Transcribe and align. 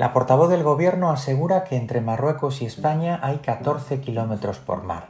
La 0.00 0.14
portavoz 0.14 0.48
del 0.48 0.62
gobierno 0.62 1.10
asegura 1.10 1.62
que 1.64 1.76
entre 1.76 2.00
Marruecos 2.00 2.62
y 2.62 2.64
España 2.64 3.20
hay 3.22 3.36
14 3.40 4.00
kilómetros 4.00 4.58
por 4.58 4.82
mar. 4.82 5.08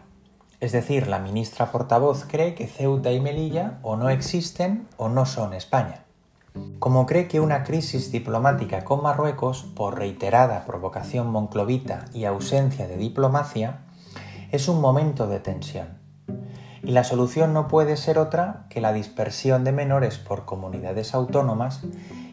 Es 0.58 0.72
decir, 0.72 1.06
la 1.06 1.20
ministra 1.20 1.70
portavoz 1.70 2.24
cree 2.26 2.56
que 2.56 2.66
Ceuta 2.66 3.12
y 3.12 3.20
Melilla 3.20 3.78
o 3.82 3.94
no 3.94 4.08
existen 4.08 4.88
o 4.96 5.08
no 5.08 5.26
son 5.26 5.54
España. 5.54 6.06
Como 6.80 7.06
cree 7.06 7.28
que 7.28 7.38
una 7.38 7.62
crisis 7.62 8.10
diplomática 8.10 8.82
con 8.82 9.00
Marruecos, 9.00 9.62
por 9.76 9.96
reiterada 9.96 10.66
provocación 10.66 11.30
monclovita 11.30 12.06
y 12.12 12.24
ausencia 12.24 12.88
de 12.88 12.96
diplomacia, 12.96 13.82
es 14.50 14.66
un 14.66 14.80
momento 14.80 15.28
de 15.28 15.38
tensión. 15.38 16.00
Y 16.82 16.90
la 16.90 17.04
solución 17.04 17.52
no 17.52 17.68
puede 17.68 17.96
ser 17.96 18.18
otra 18.18 18.66
que 18.68 18.80
la 18.80 18.92
dispersión 18.92 19.62
de 19.62 19.70
menores 19.70 20.18
por 20.18 20.46
comunidades 20.46 21.14
autónomas 21.14 21.82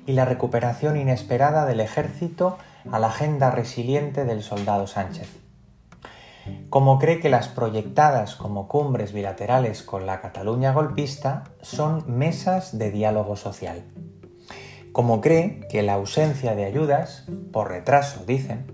y 0.07 0.13
la 0.13 0.25
recuperación 0.25 0.97
inesperada 0.97 1.65
del 1.65 1.81
ejército 1.81 2.57
a 2.91 2.97
la 2.97 3.07
agenda 3.07 3.51
resiliente 3.51 4.25
del 4.25 4.41
soldado 4.41 4.87
Sánchez. 4.87 5.27
Como 6.69 6.97
cree 6.97 7.19
que 7.19 7.29
las 7.29 7.49
proyectadas 7.49 8.35
como 8.35 8.69
cumbres 8.69 9.11
bilaterales 9.11 9.83
con 9.83 10.05
la 10.05 10.21
Cataluña 10.21 10.71
golpista 10.71 11.43
son 11.61 12.05
mesas 12.07 12.77
de 12.77 12.89
diálogo 12.89 13.35
social. 13.35 13.83
Como 14.93 15.19
cree 15.19 15.59
que 15.69 15.83
la 15.83 15.93
ausencia 15.93 16.55
de 16.55 16.63
ayudas, 16.63 17.25
por 17.51 17.69
retraso 17.69 18.23
dicen, 18.25 18.71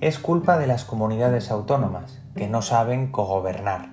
es 0.00 0.20
culpa 0.20 0.56
de 0.56 0.68
las 0.68 0.84
comunidades 0.84 1.50
autónomas, 1.50 2.22
que 2.36 2.48
no 2.48 2.62
saben 2.62 3.10
cogobernar. 3.10 3.90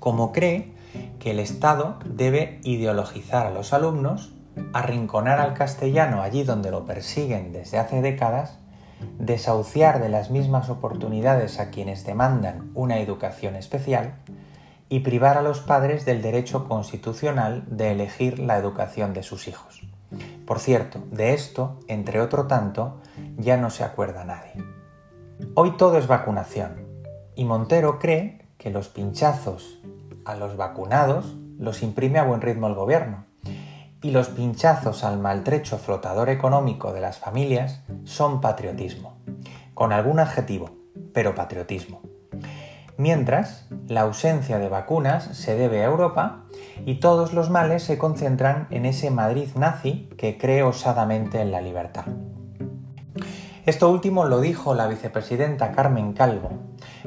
Como 0.00 0.32
cree 0.32 0.74
que 1.20 1.30
el 1.30 1.38
Estado 1.38 1.98
debe 2.04 2.60
ideologizar 2.64 3.46
a 3.46 3.50
los 3.50 3.72
alumnos 3.72 4.33
arrinconar 4.72 5.40
al 5.40 5.54
castellano 5.54 6.22
allí 6.22 6.42
donde 6.42 6.70
lo 6.70 6.84
persiguen 6.84 7.52
desde 7.52 7.78
hace 7.78 8.02
décadas, 8.02 8.58
desahuciar 9.18 10.00
de 10.00 10.08
las 10.08 10.30
mismas 10.30 10.70
oportunidades 10.70 11.60
a 11.60 11.70
quienes 11.70 12.04
demandan 12.04 12.70
una 12.74 12.98
educación 12.98 13.56
especial 13.56 14.14
y 14.88 15.00
privar 15.00 15.38
a 15.38 15.42
los 15.42 15.60
padres 15.60 16.04
del 16.04 16.22
derecho 16.22 16.68
constitucional 16.68 17.64
de 17.66 17.92
elegir 17.92 18.38
la 18.38 18.58
educación 18.58 19.12
de 19.12 19.22
sus 19.22 19.48
hijos. 19.48 19.82
Por 20.46 20.60
cierto, 20.60 21.02
de 21.10 21.34
esto, 21.34 21.80
entre 21.88 22.20
otro 22.20 22.46
tanto, 22.46 23.00
ya 23.36 23.56
no 23.56 23.70
se 23.70 23.82
acuerda 23.82 24.24
nadie. 24.24 24.62
Hoy 25.54 25.76
todo 25.76 25.98
es 25.98 26.06
vacunación 26.06 26.86
y 27.34 27.44
Montero 27.44 27.98
cree 27.98 28.46
que 28.58 28.70
los 28.70 28.88
pinchazos 28.88 29.80
a 30.24 30.36
los 30.36 30.56
vacunados 30.56 31.36
los 31.58 31.82
imprime 31.82 32.18
a 32.18 32.24
buen 32.24 32.40
ritmo 32.40 32.68
el 32.68 32.74
gobierno 32.74 33.24
y 34.04 34.10
los 34.10 34.28
pinchazos 34.28 35.02
al 35.02 35.18
maltrecho 35.18 35.78
flotador 35.78 36.28
económico 36.28 36.92
de 36.92 37.00
las 37.00 37.18
familias 37.18 37.80
son 38.04 38.42
patriotismo, 38.42 39.16
con 39.72 39.94
algún 39.94 40.20
adjetivo, 40.20 40.72
pero 41.14 41.34
patriotismo. 41.34 42.02
Mientras, 42.98 43.66
la 43.88 44.02
ausencia 44.02 44.58
de 44.58 44.68
vacunas 44.68 45.24
se 45.24 45.56
debe 45.56 45.80
a 45.80 45.86
Europa 45.86 46.44
y 46.84 46.96
todos 46.96 47.32
los 47.32 47.48
males 47.48 47.82
se 47.82 47.96
concentran 47.96 48.66
en 48.68 48.84
ese 48.84 49.10
Madrid 49.10 49.48
nazi 49.56 50.10
que 50.18 50.36
cree 50.36 50.62
osadamente 50.62 51.40
en 51.40 51.50
la 51.50 51.62
libertad. 51.62 52.04
Esto 53.64 53.90
último 53.90 54.26
lo 54.26 54.42
dijo 54.42 54.74
la 54.74 54.86
vicepresidenta 54.86 55.72
Carmen 55.72 56.12
Calvo, 56.12 56.50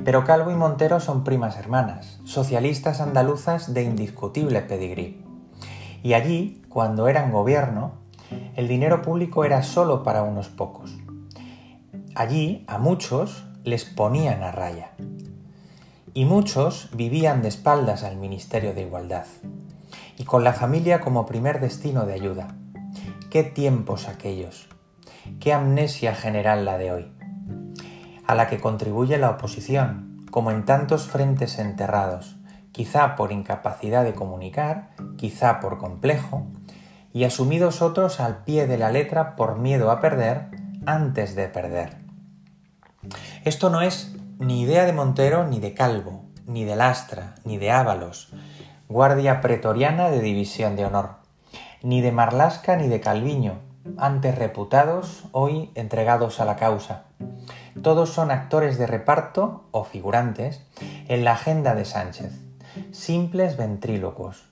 pero 0.04 0.26
Calvo 0.26 0.50
y 0.50 0.56
Montero 0.56 1.00
son 1.00 1.24
primas 1.24 1.58
hermanas, 1.58 2.20
socialistas 2.26 3.02
andaluzas 3.02 3.76
de 3.76 3.84
indiscutible 3.84 4.62
pedigrí. 4.62 5.27
Y 6.04 6.14
allí, 6.14 6.62
cuando 6.70 7.08
eran 7.08 7.32
gobierno, 7.32 7.94
el 8.56 8.68
dinero 8.68 9.02
público 9.02 9.46
era 9.46 9.64
solo 9.64 10.04
para 10.04 10.24
unos 10.24 10.50
pocos. 10.50 10.98
Allí 12.16 12.64
a 12.68 12.78
muchos 12.78 13.46
les 13.64 13.86
ponían 13.86 14.44
a 14.44 14.52
raya. 14.52 14.92
Y 16.14 16.26
muchos 16.26 16.90
vivían 16.94 17.42
de 17.42 17.50
espaldas 17.50 18.04
al 18.04 18.18
Ministerio 18.18 18.74
de 18.74 18.82
Igualdad. 18.82 19.26
Y 20.18 20.24
con 20.24 20.44
la 20.44 20.54
familia 20.54 21.00
como 21.00 21.26
primer 21.26 21.60
destino 21.60 22.06
de 22.06 22.14
ayuda. 22.14 22.56
Qué 23.30 23.44
tiempos 23.44 24.08
aquellos. 24.08 24.68
Qué 25.40 25.54
amnesia 25.54 26.16
general 26.16 26.66
la 26.66 26.78
de 26.78 26.92
hoy. 26.92 27.12
A 28.26 28.34
la 28.36 28.48
que 28.48 28.60
contribuye 28.60 29.18
la 29.18 29.30
oposición, 29.30 30.26
como 30.32 30.52
en 30.52 30.66
tantos 30.66 31.08
frentes 31.08 31.60
enterrados, 31.60 32.37
quizá 32.78 33.16
por 33.16 33.32
incapacidad 33.32 34.04
de 34.04 34.14
comunicar, 34.14 34.92
quizá 35.18 35.60
por 35.60 35.80
complejo, 35.80 36.46
y 37.12 37.24
asumidos 37.24 37.82
otros 37.82 38.20
al 38.20 38.44
pie 38.44 38.68
de 38.68 38.78
la 38.78 38.92
letra 38.92 39.36
por 39.36 39.58
miedo 39.58 39.90
a 39.90 40.00
perder 40.00 40.52
antes 40.86 41.34
de 41.34 41.48
perder. 41.48 41.98
Esto 43.44 43.72
no 43.72 43.82
es 43.82 44.16
ni 44.38 44.62
idea 44.62 44.86
de 44.86 44.94
Montero 44.94 45.48
ni 45.48 45.60
de 45.60 45.74
Calvo, 45.74 46.26
ni 46.46 46.66
de 46.66 46.76
Lastra, 46.76 47.34
ni 47.46 47.58
de 47.58 47.72
Ábalos, 47.72 48.32
guardia 48.88 49.42
pretoriana 49.42 50.12
de 50.12 50.22
división 50.22 50.76
de 50.76 50.86
honor, 50.86 51.16
ni 51.82 52.02
de 52.02 52.12
Marlasca 52.12 52.76
ni 52.76 52.88
de 52.88 53.02
Calviño, 53.02 53.56
antes 53.98 54.38
reputados, 54.38 55.24
hoy 55.32 55.72
entregados 55.74 56.40
a 56.40 56.46
la 56.46 56.58
causa. 56.58 57.06
Todos 57.82 58.14
son 58.14 58.30
actores 58.30 58.78
de 58.78 58.86
reparto 58.86 59.64
o 59.72 59.84
figurantes 59.84 60.62
en 61.08 61.24
la 61.24 61.32
agenda 61.32 61.74
de 61.74 61.84
Sánchez 61.84 62.47
simples 62.92 63.58
ventrílocos, 63.58 64.44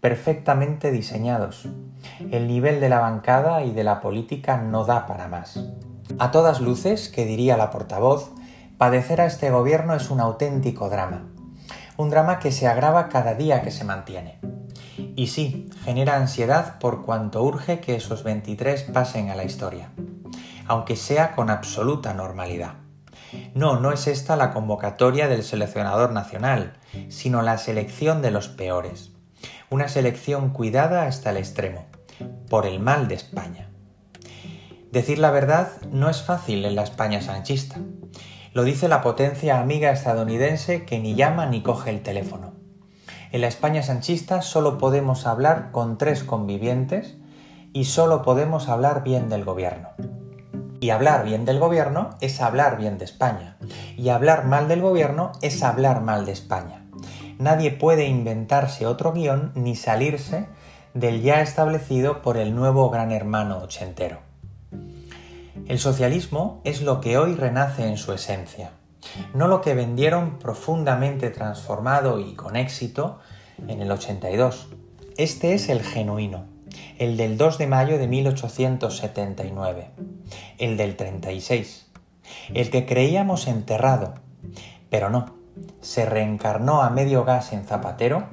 perfectamente 0.00 0.90
diseñados. 0.90 1.68
El 2.30 2.46
nivel 2.46 2.80
de 2.80 2.88
la 2.88 3.00
bancada 3.00 3.64
y 3.64 3.72
de 3.72 3.84
la 3.84 4.00
política 4.00 4.58
no 4.58 4.84
da 4.84 5.06
para 5.06 5.28
más. 5.28 5.58
A 6.18 6.30
todas 6.30 6.60
luces, 6.60 7.08
que 7.08 7.24
diría 7.24 7.56
la 7.56 7.70
portavoz, 7.70 8.32
padecer 8.78 9.20
a 9.20 9.26
este 9.26 9.50
gobierno 9.50 9.94
es 9.94 10.10
un 10.10 10.20
auténtico 10.20 10.88
drama. 10.88 11.28
Un 11.96 12.10
drama 12.10 12.38
que 12.38 12.52
se 12.52 12.66
agrava 12.66 13.08
cada 13.08 13.34
día 13.34 13.62
que 13.62 13.70
se 13.70 13.84
mantiene. 13.84 14.38
Y 15.16 15.28
sí, 15.28 15.68
genera 15.84 16.16
ansiedad 16.16 16.78
por 16.78 17.04
cuanto 17.04 17.42
urge 17.42 17.80
que 17.80 17.96
esos 17.96 18.22
23 18.22 18.84
pasen 18.84 19.30
a 19.30 19.34
la 19.34 19.44
historia, 19.44 19.90
aunque 20.66 20.96
sea 20.96 21.34
con 21.34 21.50
absoluta 21.50 22.14
normalidad. 22.14 22.74
No, 23.54 23.78
no 23.78 23.92
es 23.92 24.06
esta 24.06 24.36
la 24.36 24.52
convocatoria 24.52 25.28
del 25.28 25.42
seleccionador 25.42 26.12
nacional, 26.12 26.74
sino 27.08 27.42
la 27.42 27.58
selección 27.58 28.22
de 28.22 28.30
los 28.30 28.48
peores. 28.48 29.12
Una 29.70 29.88
selección 29.88 30.50
cuidada 30.50 31.06
hasta 31.06 31.30
el 31.30 31.36
extremo, 31.36 31.86
por 32.48 32.66
el 32.66 32.80
mal 32.80 33.08
de 33.08 33.14
España. 33.14 33.68
Decir 34.92 35.18
la 35.18 35.30
verdad 35.30 35.68
no 35.92 36.08
es 36.08 36.22
fácil 36.22 36.64
en 36.64 36.74
la 36.74 36.82
España 36.82 37.20
sanchista. 37.20 37.76
Lo 38.54 38.64
dice 38.64 38.88
la 38.88 39.02
potencia 39.02 39.60
amiga 39.60 39.90
estadounidense 39.90 40.86
que 40.86 40.98
ni 40.98 41.14
llama 41.14 41.46
ni 41.46 41.62
coge 41.62 41.90
el 41.90 42.02
teléfono. 42.02 42.54
En 43.30 43.42
la 43.42 43.48
España 43.48 43.82
sanchista 43.82 44.40
solo 44.40 44.78
podemos 44.78 45.26
hablar 45.26 45.70
con 45.70 45.98
tres 45.98 46.24
convivientes 46.24 47.18
y 47.74 47.84
solo 47.84 48.22
podemos 48.22 48.70
hablar 48.70 49.04
bien 49.04 49.28
del 49.28 49.44
gobierno. 49.44 49.90
Y 50.80 50.90
hablar 50.90 51.24
bien 51.24 51.44
del 51.44 51.58
gobierno 51.58 52.10
es 52.20 52.40
hablar 52.40 52.78
bien 52.78 52.98
de 52.98 53.04
España. 53.04 53.56
Y 53.96 54.10
hablar 54.10 54.46
mal 54.46 54.68
del 54.68 54.80
gobierno 54.80 55.32
es 55.42 55.62
hablar 55.62 56.02
mal 56.02 56.24
de 56.24 56.32
España. 56.32 56.84
Nadie 57.38 57.70
puede 57.70 58.06
inventarse 58.06 58.86
otro 58.86 59.12
guion 59.12 59.52
ni 59.54 59.76
salirse 59.76 60.46
del 60.94 61.22
ya 61.22 61.40
establecido 61.40 62.22
por 62.22 62.36
el 62.36 62.54
nuevo 62.54 62.90
gran 62.90 63.12
hermano 63.12 63.58
ochentero. 63.58 64.18
El 65.66 65.78
socialismo 65.78 66.60
es 66.64 66.82
lo 66.82 67.00
que 67.00 67.18
hoy 67.18 67.34
renace 67.34 67.86
en 67.86 67.96
su 67.96 68.12
esencia, 68.12 68.70
no 69.34 69.48
lo 69.48 69.60
que 69.60 69.74
vendieron 69.74 70.38
profundamente 70.38 71.30
transformado 71.30 72.20
y 72.20 72.34
con 72.34 72.56
éxito 72.56 73.18
en 73.66 73.82
el 73.82 73.90
82. 73.90 74.68
Este 75.16 75.54
es 75.54 75.68
el 75.68 75.82
genuino 75.82 76.57
el 76.98 77.16
del 77.16 77.36
2 77.36 77.58
de 77.58 77.66
mayo 77.66 77.98
de 77.98 78.08
1879, 78.08 79.90
el 80.58 80.76
del 80.76 80.96
36, 80.96 81.86
el 82.54 82.70
que 82.70 82.86
creíamos 82.86 83.46
enterrado, 83.46 84.14
pero 84.90 85.10
no, 85.10 85.38
se 85.80 86.06
reencarnó 86.06 86.82
a 86.82 86.90
medio 86.90 87.24
gas 87.24 87.52
en 87.52 87.64
Zapatero 87.64 88.24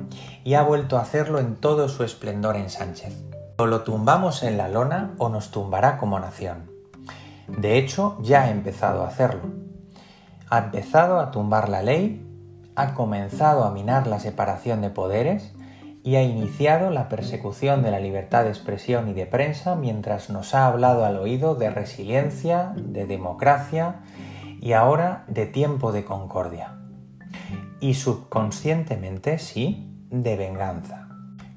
y 0.44 0.56
ha 0.56 0.64
vuelto 0.64 0.98
a 0.98 1.02
hacerlo 1.02 1.40
en 1.40 1.56
todo 1.56 1.90
su 1.90 2.04
esplendor 2.04 2.56
en 2.56 2.70
Sánchez. 2.70 3.14
O 3.58 3.68
lo 3.68 3.84
tumbamos 3.84 4.44
en 4.44 4.58
la 4.58 4.68
lona 4.68 5.14
o 5.18 5.30
nos 5.30 5.52
tumbará 5.52 5.98
como 5.98 6.20
nación. 6.20 6.70
De 7.48 7.78
hecho, 7.78 8.18
ya 8.22 8.44
ha 8.44 8.50
empezado 8.50 9.04
a 9.04 9.08
hacerlo. 9.08 9.44
Ha 10.50 10.58
empezado 10.60 11.20
a 11.20 11.32
tumbar 11.32 11.70
la 11.70 11.82
ley, 11.82 12.26
ha 12.76 12.94
comenzado 12.94 13.64
a 13.64 13.72
minar 13.72 14.08
la 14.08 14.20
separación 14.20 14.82
de 14.82 14.90
poderes 14.90 15.54
y 16.06 16.18
ha 16.18 16.22
iniciado 16.22 16.92
la 16.92 17.10
persecución 17.10 17.82
de 17.82 17.90
la 17.90 18.00
libertad 18.00 18.44
de 18.44 18.50
expresión 18.50 19.10
y 19.10 19.14
de 19.14 19.26
prensa 19.26 19.74
mientras 19.76 20.30
nos 20.30 20.54
ha 20.54 20.68
hablado 20.68 21.04
al 21.04 21.18
oído 21.18 21.56
de 21.56 21.72
resiliencia, 21.72 22.74
de 22.76 23.08
democracia 23.08 24.02
y 24.62 24.74
ahora 24.74 25.24
de 25.28 25.48
tiempo 25.48 25.92
de 25.92 26.06
concordia. 26.06 26.78
Y 27.80 27.96
subconscientemente, 27.96 29.40
sí, 29.40 30.06
de 30.12 30.38
venganza. 30.38 31.10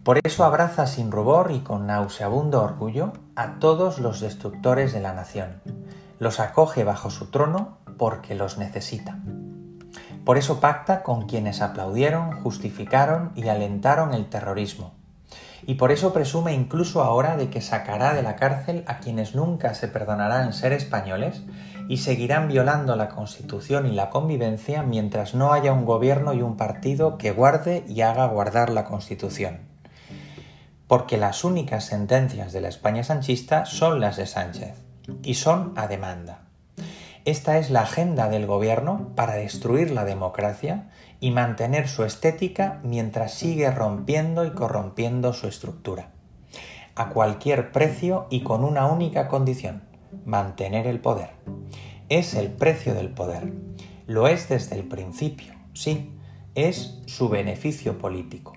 Por 0.02 0.18
eso 0.24 0.44
abraza 0.44 0.86
sin 0.86 1.10
rubor 1.10 1.50
y 1.52 1.60
con 1.60 1.86
nauseabundo 1.86 2.62
orgullo 2.62 3.12
a 3.36 3.58
todos 3.58 3.98
los 3.98 4.20
destructores 4.20 4.94
de 4.94 5.00
la 5.00 5.12
nación, 5.12 5.60
los 6.18 6.40
acoge 6.40 6.84
bajo 6.84 7.10
su 7.10 7.30
trono 7.30 7.76
porque 7.98 8.34
los 8.34 8.56
necesita. 8.56 9.18
Por 10.28 10.36
eso 10.36 10.60
pacta 10.60 11.02
con 11.02 11.26
quienes 11.26 11.62
aplaudieron, 11.62 12.42
justificaron 12.42 13.32
y 13.34 13.48
alentaron 13.48 14.12
el 14.12 14.28
terrorismo. 14.28 14.92
Y 15.66 15.76
por 15.76 15.90
eso 15.90 16.12
presume 16.12 16.52
incluso 16.52 17.02
ahora 17.02 17.38
de 17.38 17.48
que 17.48 17.62
sacará 17.62 18.12
de 18.12 18.22
la 18.22 18.36
cárcel 18.36 18.84
a 18.88 18.98
quienes 18.98 19.34
nunca 19.34 19.72
se 19.72 19.88
perdonarán 19.88 20.52
ser 20.52 20.74
españoles 20.74 21.44
y 21.88 21.96
seguirán 21.96 22.46
violando 22.46 22.94
la 22.94 23.08
Constitución 23.08 23.86
y 23.86 23.92
la 23.92 24.10
convivencia 24.10 24.82
mientras 24.82 25.34
no 25.34 25.54
haya 25.54 25.72
un 25.72 25.86
gobierno 25.86 26.34
y 26.34 26.42
un 26.42 26.58
partido 26.58 27.16
que 27.16 27.30
guarde 27.30 27.86
y 27.88 28.02
haga 28.02 28.26
guardar 28.26 28.68
la 28.68 28.84
Constitución. 28.84 29.60
Porque 30.88 31.16
las 31.16 31.42
únicas 31.42 31.84
sentencias 31.84 32.52
de 32.52 32.60
la 32.60 32.68
España 32.68 33.02
sanchista 33.02 33.64
son 33.64 33.98
las 33.98 34.18
de 34.18 34.26
Sánchez 34.26 34.74
y 35.22 35.32
son 35.32 35.72
a 35.76 35.86
demanda. 35.86 36.47
Esta 37.28 37.58
es 37.58 37.68
la 37.68 37.82
agenda 37.82 38.30
del 38.30 38.46
gobierno 38.46 39.12
para 39.14 39.34
destruir 39.34 39.90
la 39.90 40.06
democracia 40.06 40.88
y 41.20 41.30
mantener 41.30 41.86
su 41.86 42.04
estética 42.04 42.80
mientras 42.82 43.34
sigue 43.34 43.70
rompiendo 43.70 44.46
y 44.46 44.52
corrompiendo 44.52 45.34
su 45.34 45.46
estructura. 45.46 46.08
A 46.94 47.10
cualquier 47.10 47.70
precio 47.70 48.28
y 48.30 48.40
con 48.44 48.64
una 48.64 48.86
única 48.86 49.28
condición, 49.28 49.82
mantener 50.24 50.86
el 50.86 51.00
poder. 51.00 51.32
Es 52.08 52.32
el 52.32 52.48
precio 52.50 52.94
del 52.94 53.10
poder. 53.10 53.52
Lo 54.06 54.26
es 54.26 54.48
desde 54.48 54.76
el 54.76 54.88
principio, 54.88 55.52
sí, 55.74 56.18
es 56.54 56.98
su 57.04 57.28
beneficio 57.28 57.98
político. 57.98 58.54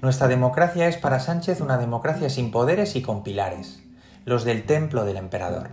Nuestra 0.00 0.28
democracia 0.28 0.88
es 0.88 0.96
para 0.96 1.20
Sánchez 1.20 1.60
una 1.60 1.76
democracia 1.76 2.30
sin 2.30 2.50
poderes 2.50 2.96
y 2.96 3.02
con 3.02 3.22
pilares, 3.22 3.82
los 4.24 4.44
del 4.44 4.64
templo 4.64 5.04
del 5.04 5.18
emperador. 5.18 5.72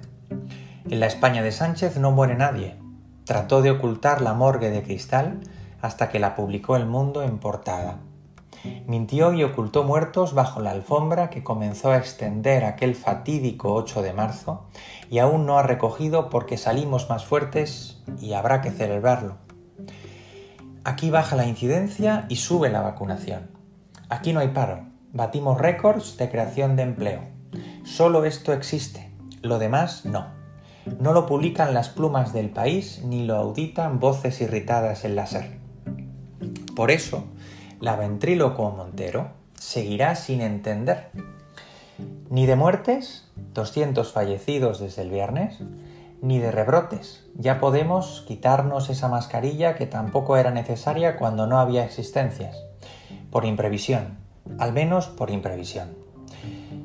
En 0.85 0.99
la 0.99 1.07
España 1.07 1.43
de 1.43 1.51
Sánchez 1.51 1.97
no 1.97 2.11
muere 2.11 2.35
nadie. 2.35 2.77
Trató 3.25 3.61
de 3.61 3.71
ocultar 3.71 4.21
la 4.21 4.33
morgue 4.33 4.69
de 4.69 4.81
cristal 4.81 5.41
hasta 5.81 6.09
que 6.09 6.19
la 6.19 6.35
publicó 6.35 6.75
El 6.75 6.85
Mundo 6.85 7.21
en 7.23 7.37
portada. 7.37 7.99
Mintió 8.87 9.33
y 9.33 9.43
ocultó 9.43 9.83
muertos 9.83 10.33
bajo 10.33 10.61
la 10.61 10.71
alfombra 10.71 11.29
que 11.29 11.43
comenzó 11.43 11.91
a 11.91 11.97
extender 11.97 12.65
aquel 12.65 12.95
fatídico 12.95 13.73
8 13.73 14.01
de 14.01 14.13
marzo 14.13 14.65
y 15.09 15.19
aún 15.19 15.45
no 15.45 15.57
ha 15.57 15.63
recogido 15.63 16.29
porque 16.29 16.57
salimos 16.57 17.09
más 17.09 17.25
fuertes 17.25 18.01
y 18.19 18.33
habrá 18.33 18.61
que 18.61 18.71
celebrarlo. 18.71 19.37
Aquí 20.83 21.09
baja 21.09 21.35
la 21.35 21.45
incidencia 21.45 22.25
y 22.29 22.37
sube 22.37 22.69
la 22.69 22.81
vacunación. 22.81 23.51
Aquí 24.09 24.33
no 24.33 24.39
hay 24.39 24.49
paro. 24.49 24.87
Batimos 25.13 25.59
récords 25.59 26.17
de 26.17 26.29
creación 26.29 26.75
de 26.75 26.83
empleo. 26.83 27.21
Solo 27.83 28.25
esto 28.25 28.53
existe. 28.53 29.11
Lo 29.41 29.59
demás 29.59 30.05
no. 30.05 30.38
No 30.99 31.13
lo 31.13 31.25
publican 31.25 31.73
las 31.73 31.89
plumas 31.89 32.33
del 32.33 32.49
país 32.49 33.01
ni 33.03 33.25
lo 33.25 33.35
auditan 33.35 33.99
voces 33.99 34.41
irritadas 34.41 35.05
en 35.05 35.15
la 35.15 35.27
SER. 35.27 35.59
Por 36.75 36.91
eso, 36.91 37.25
la 37.79 37.95
ventríloco 37.95 38.71
Montero 38.71 39.31
seguirá 39.53 40.15
sin 40.15 40.41
entender 40.41 41.11
ni 42.29 42.45
de 42.45 42.55
muertes, 42.55 43.27
200 43.53 44.11
fallecidos 44.11 44.79
desde 44.79 45.01
el 45.01 45.09
viernes, 45.09 45.59
ni 46.21 46.39
de 46.39 46.51
rebrotes. 46.51 47.25
Ya 47.35 47.59
podemos 47.59 48.23
quitarnos 48.27 48.89
esa 48.89 49.07
mascarilla 49.07 49.75
que 49.75 49.87
tampoco 49.87 50.37
era 50.37 50.51
necesaria 50.51 51.17
cuando 51.17 51.47
no 51.47 51.59
había 51.59 51.85
existencias. 51.85 52.55
Por 53.31 53.45
imprevisión, 53.45 54.17
al 54.59 54.73
menos 54.73 55.07
por 55.07 55.31
imprevisión. 55.31 55.89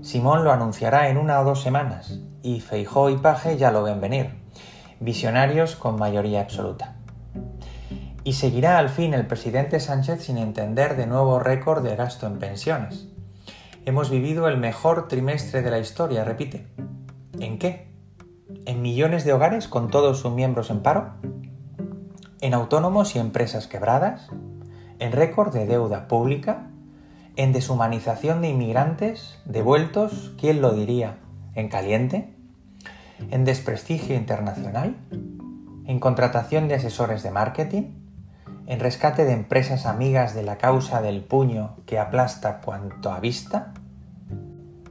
Simón 0.04 0.44
lo 0.44 0.52
anunciará 0.52 1.08
en 1.08 1.16
una 1.16 1.40
o 1.40 1.44
dos 1.44 1.62
semanas, 1.62 2.20
y 2.42 2.60
Feijó 2.60 3.08
y 3.08 3.16
Paje 3.16 3.56
ya 3.56 3.70
lo 3.70 3.82
ven 3.82 4.02
venir, 4.02 4.34
visionarios 5.00 5.76
con 5.76 5.96
mayoría 5.96 6.42
absoluta. 6.42 6.96
Y 8.22 8.34
seguirá 8.34 8.76
al 8.76 8.90
fin 8.90 9.14
el 9.14 9.26
presidente 9.26 9.80
Sánchez 9.80 10.22
sin 10.22 10.36
entender 10.36 10.96
de 10.96 11.06
nuevo 11.06 11.38
récord 11.38 11.82
de 11.82 11.96
gasto 11.96 12.26
en 12.26 12.38
pensiones. 12.38 13.08
Hemos 13.86 14.10
vivido 14.10 14.46
el 14.46 14.58
mejor 14.58 15.08
trimestre 15.08 15.62
de 15.62 15.70
la 15.70 15.78
historia, 15.78 16.22
repite. 16.22 16.66
¿En 17.38 17.58
qué? 17.58 17.90
¿En 18.66 18.82
millones 18.82 19.24
de 19.24 19.32
hogares 19.32 19.68
con 19.68 19.88
todos 19.88 20.18
sus 20.18 20.32
miembros 20.32 20.68
en 20.68 20.82
paro? 20.82 21.14
¿En 22.42 22.52
autónomos 22.52 23.16
y 23.16 23.20
empresas 23.20 23.68
quebradas? 23.68 24.28
¿En 24.98 25.12
récord 25.12 25.54
de 25.54 25.64
deuda 25.64 26.08
pública? 26.08 26.68
¿En 27.36 27.52
deshumanización 27.52 28.42
de 28.42 28.48
inmigrantes 28.50 29.38
devueltos? 29.44 30.32
¿Quién 30.38 30.60
lo 30.60 30.72
diría? 30.72 31.19
¿En 31.54 31.69
caliente? 31.69 32.34
¿En 33.31 33.44
desprestigio 33.44 34.16
internacional? 34.16 34.96
¿En 35.86 35.98
contratación 35.98 36.69
de 36.69 36.75
asesores 36.75 37.22
de 37.22 37.31
marketing? 37.31 38.04
en 38.66 38.81
rescate 38.81 39.25
de 39.25 39.32
empresas 39.32 39.86
amigas 39.86 40.34
de 40.34 40.42
la 40.42 40.56
causa 40.56 41.02
del 41.02 41.22
puño 41.22 41.76
que 41.86 41.98
aplasta 41.98 42.60
cuanto 42.60 43.12
a 43.12 43.20
vista, 43.20 43.75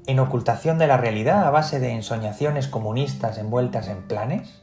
en 0.06 0.20
ocultación 0.20 0.78
de 0.78 0.88
la 0.88 0.98
realidad 0.98 1.48
a 1.48 1.50
base 1.50 1.80
de 1.80 1.92
ensoñaciones 1.92 2.68
comunistas 2.68 3.38
envueltas 3.38 3.88
en 3.88 4.04
planes, 4.04 4.62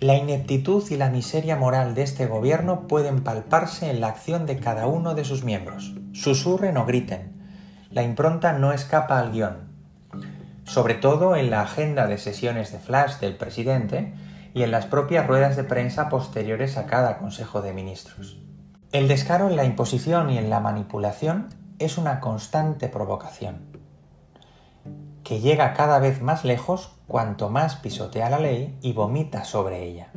la 0.00 0.16
ineptitud 0.16 0.84
y 0.90 0.96
la 0.96 1.10
miseria 1.10 1.56
moral 1.56 1.94
de 1.94 2.02
este 2.02 2.26
gobierno 2.26 2.86
pueden 2.86 3.24
palparse 3.24 3.90
en 3.90 4.00
la 4.00 4.08
acción 4.08 4.46
de 4.46 4.58
cada 4.58 4.86
uno 4.86 5.14
de 5.14 5.24
sus 5.24 5.42
miembros. 5.42 5.94
Susurren 6.12 6.76
o 6.76 6.86
griten. 6.86 7.32
La 7.90 8.02
impronta 8.02 8.52
no 8.52 8.72
escapa 8.72 9.18
al 9.18 9.32
guion. 9.32 9.68
Sobre 10.64 10.94
todo 10.94 11.34
en 11.34 11.50
la 11.50 11.62
agenda 11.62 12.06
de 12.06 12.18
sesiones 12.18 12.70
de 12.70 12.78
flash 12.78 13.18
del 13.18 13.36
presidente, 13.36 14.14
y 14.54 14.62
en 14.62 14.70
las 14.70 14.86
propias 14.86 15.26
ruedas 15.26 15.56
de 15.56 15.64
prensa 15.64 16.08
posteriores 16.08 16.76
a 16.76 16.86
cada 16.86 17.18
Consejo 17.18 17.62
de 17.62 17.72
Ministros. 17.72 18.38
El 18.92 19.06
descaro 19.06 19.48
en 19.48 19.56
la 19.56 19.64
imposición 19.64 20.30
y 20.30 20.38
en 20.38 20.50
la 20.50 20.60
manipulación 20.60 21.48
es 21.78 21.98
una 21.98 22.20
constante 22.20 22.88
provocación, 22.88 23.66
que 25.22 25.40
llega 25.40 25.74
cada 25.74 25.98
vez 25.98 26.22
más 26.22 26.44
lejos 26.44 26.97
cuanto 27.08 27.48
más 27.48 27.76
pisotea 27.76 28.30
la 28.30 28.38
ley 28.38 28.78
y 28.82 28.92
vomita 28.92 29.44
sobre 29.44 29.82
ella. 29.82 30.12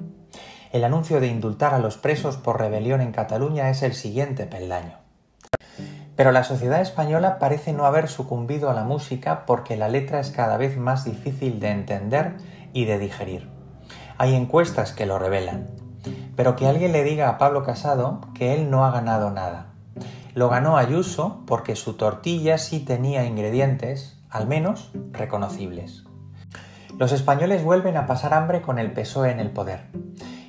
El 0.71 0.83
anuncio 0.83 1.19
de 1.19 1.27
indultar 1.27 1.73
a 1.73 1.79
los 1.79 1.97
presos 1.97 2.37
por 2.37 2.59
rebelión 2.59 3.01
en 3.01 3.13
Cataluña 3.13 3.69
es 3.69 3.81
el 3.81 3.93
siguiente 3.93 4.45
peldaño. 4.45 4.97
Pero 6.15 6.31
la 6.31 6.43
sociedad 6.43 6.81
española 6.81 7.39
parece 7.39 7.73
no 7.73 7.85
haber 7.85 8.09
sucumbido 8.09 8.69
a 8.69 8.73
la 8.73 8.83
música 8.83 9.45
porque 9.45 9.77
la 9.77 9.87
letra 9.87 10.19
es 10.19 10.31
cada 10.31 10.57
vez 10.57 10.77
más 10.77 11.05
difícil 11.05 11.59
de 11.59 11.69
entender 11.69 12.35
y 12.73 12.85
de 12.85 12.99
digerir. 12.99 13.49
Hay 14.17 14.35
encuestas 14.35 14.91
que 14.91 15.05
lo 15.05 15.17
revelan. 15.17 15.67
Pero 16.35 16.55
que 16.55 16.67
alguien 16.67 16.91
le 16.91 17.03
diga 17.03 17.29
a 17.29 17.37
Pablo 17.37 17.63
Casado 17.63 18.21
que 18.33 18.53
él 18.53 18.69
no 18.69 18.85
ha 18.85 18.91
ganado 18.91 19.31
nada. 19.31 19.73
Lo 20.33 20.49
ganó 20.49 20.77
Ayuso 20.77 21.43
porque 21.47 21.75
su 21.75 21.93
tortilla 21.93 22.57
sí 22.57 22.79
tenía 22.79 23.25
ingredientes, 23.25 24.21
al 24.29 24.47
menos, 24.47 24.91
reconocibles. 25.11 26.05
Los 26.97 27.11
españoles 27.11 27.63
vuelven 27.63 27.97
a 27.97 28.05
pasar 28.05 28.33
hambre 28.33 28.61
con 28.61 28.79
el 28.79 28.91
PSOE 28.91 29.31
en 29.31 29.39
el 29.39 29.49
poder, 29.49 29.85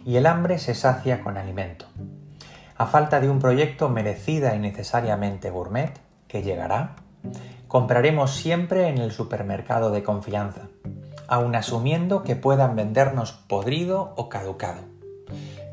y 0.05 0.17
el 0.17 0.27
hambre 0.27 0.59
se 0.59 0.75
sacia 0.75 1.23
con 1.23 1.37
alimento. 1.37 1.87
A 2.77 2.87
falta 2.87 3.21
de 3.21 3.31
un 3.31 3.39
proyecto 3.39 3.89
merecida 3.89 4.55
y 4.55 4.59
necesariamente 4.59 5.51
gourmet, 5.51 5.93
que 6.29 6.43
llegará, 6.43 6.97
compraremos 7.69 8.35
siempre 8.35 8.89
en 8.89 8.99
el 8.99 9.13
supermercado 9.13 9.91
de 9.91 10.03
confianza, 10.03 10.63
aun 11.29 11.55
asumiendo 11.55 12.23
que 12.23 12.37
puedan 12.37 12.77
vendernos 12.77 13.33
podrido 13.33 14.13
o 14.17 14.29
caducado. 14.29 14.83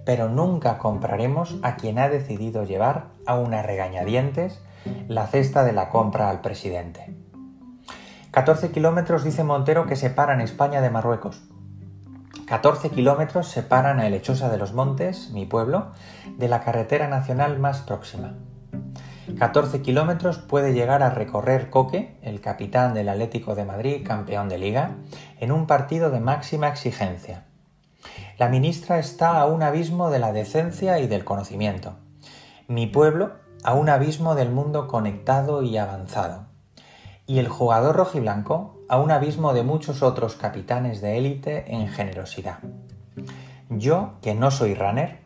Pero 0.06 0.30
nunca 0.30 0.78
compraremos 0.78 1.58
a 1.62 1.76
quien 1.76 2.00
ha 2.00 2.10
decidido 2.10 2.64
llevar 2.64 3.08
a 3.26 3.36
una 3.36 3.62
regañadientes 3.62 4.62
la 5.08 5.28
cesta 5.28 5.64
de 5.64 5.74
la 5.74 5.90
compra 5.90 6.30
al 6.30 6.42
presidente. 6.42 7.14
14 8.32 8.70
kilómetros 8.70 9.24
dice 9.24 9.44
Montero 9.44 9.88
que 9.88 9.96
separan 9.96 10.40
España 10.40 10.82
de 10.82 10.92
Marruecos. 10.92 11.42
14 12.46 12.92
kilómetros 12.92 13.48
separan 13.48 14.00
a 14.00 14.08
Lechosa 14.08 14.50
de 14.50 14.60
los 14.60 14.72
Montes, 14.72 15.32
mi 15.32 15.48
pueblo, 15.48 15.94
de 16.38 16.48
la 16.48 16.62
carretera 16.62 17.08
nacional 17.08 17.58
más 17.58 17.82
próxima. 17.82 18.36
14 19.40 19.82
kilómetros 19.82 20.38
puede 20.38 20.74
llegar 20.74 21.02
a 21.02 21.10
recorrer 21.10 21.72
Coque, 21.72 22.20
el 22.22 22.40
capitán 22.40 22.94
del 22.94 23.10
Atlético 23.10 23.56
de 23.56 23.66
Madrid, 23.66 24.06
campeón 24.06 24.48
de 24.48 24.60
liga, 24.60 24.92
en 25.40 25.52
un 25.52 25.66
partido 25.66 26.12
de 26.12 26.20
máxima 26.20 26.68
exigencia. 26.68 27.46
La 28.38 28.48
ministra 28.48 29.00
está 29.00 29.42
a 29.42 29.48
un 29.48 29.64
abismo 29.64 30.12
de 30.12 30.20
la 30.20 30.34
decencia 30.34 31.00
y 31.00 31.08
del 31.08 31.26
conocimiento. 31.26 31.96
Mi 32.68 32.86
pueblo 32.86 33.32
a 33.64 33.74
un 33.74 33.90
abismo 33.90 34.36
del 34.36 34.52
mundo 34.52 34.88
conectado 34.88 35.64
y 35.64 35.78
avanzado. 35.78 36.49
Y 37.30 37.38
el 37.38 37.48
jugador 37.48 37.96
rojiblanco 37.96 38.80
a 38.90 39.00
un 39.00 39.12
abismo 39.12 39.54
de 39.54 39.62
muchos 39.62 40.02
otros 40.02 40.36
capitanes 40.36 41.00
de 41.00 41.20
élite 41.20 41.76
en 41.76 41.88
generosidad. 41.88 42.58
Yo, 43.70 44.16
que 44.24 44.34
no 44.34 44.50
soy 44.50 44.74
runner, 44.74 45.20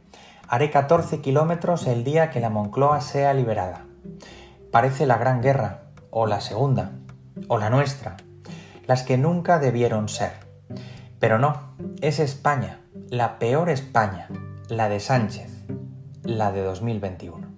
haré 0.50 0.70
14 0.70 1.22
kilómetros 1.22 1.88
el 1.88 2.04
día 2.04 2.30
que 2.30 2.42
la 2.42 2.50
Moncloa 2.50 3.00
sea 3.00 3.34
liberada 3.34 3.86
Parece 4.74 5.06
la 5.06 5.18
Gran 5.18 5.42
Guerra, 5.42 5.84
o 6.10 6.26
la 6.26 6.42
Segunda, 6.42 6.92
o 7.48 7.60
la 7.60 7.70
nuestra, 7.70 8.18
las 8.88 9.04
que 9.04 9.18
nunca 9.20 9.60
debieron 9.60 10.10
ser. 10.10 10.32
Pero 11.20 11.38
no, 11.38 11.76
es 12.02 12.20
España, 12.20 12.82
la 13.08 13.38
peor 13.38 13.70
España, 13.70 14.28
la 14.68 14.90
de 14.90 15.00
Sánchez, 15.00 15.64
la 16.24 16.52
de 16.52 16.64
2021. 16.64 17.53